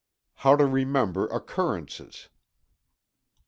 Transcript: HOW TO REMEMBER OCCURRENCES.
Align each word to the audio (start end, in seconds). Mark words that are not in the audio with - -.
HOW 0.37 0.55
TO 0.55 0.65
REMEMBER 0.65 1.27
OCCURRENCES. 1.27 2.29